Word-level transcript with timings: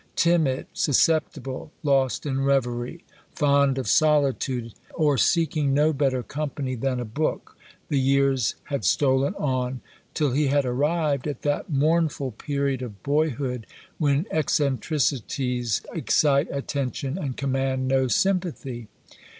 Timid, 0.15 0.65
susceptible, 0.73 1.71
lost 1.83 2.25
in 2.25 2.39
reverie, 2.43 3.03
fond 3.35 3.77
of 3.77 3.87
solitude, 3.87 4.73
or 4.95 5.15
seeking 5.15 5.75
no 5.75 5.93
better 5.93 6.23
company 6.23 6.73
than 6.73 6.99
a 6.99 7.05
book, 7.05 7.55
the 7.87 7.99
years 7.99 8.55
had 8.63 8.83
stolen 8.83 9.35
on, 9.35 9.79
till 10.15 10.31
he 10.31 10.47
had 10.47 10.65
arrived 10.65 11.27
at 11.27 11.43
that 11.43 11.69
mournful 11.69 12.31
period 12.31 12.81
of 12.81 13.03
boyhood 13.03 13.67
when 13.99 14.25
eccentricities 14.31 15.81
excite 15.93 16.47
attention 16.49 17.19
and 17.19 17.37
command 17.37 17.87
no 17.87 18.07
sympathy. 18.07 18.87